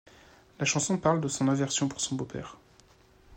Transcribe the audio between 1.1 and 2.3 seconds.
de son aversion pour son